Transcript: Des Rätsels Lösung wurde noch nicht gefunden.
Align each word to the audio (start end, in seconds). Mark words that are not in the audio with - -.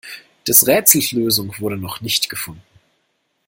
Des 0.47 0.65
Rätsels 0.65 1.11
Lösung 1.11 1.53
wurde 1.59 1.77
noch 1.77 2.01
nicht 2.01 2.27
gefunden. 2.27 2.63